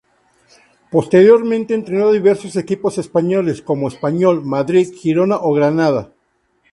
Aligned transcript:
Posteriormente 0.89 1.75
entrenó 1.75 2.07
a 2.07 2.11
diversos 2.11 2.55
equipos 2.55 2.97
españoles 2.97 3.61
como 3.61 3.87
Español, 3.87 4.43
Madrid, 4.43 4.91
Girona 4.95 5.35
o 5.39 5.53
Granada. 5.53 6.11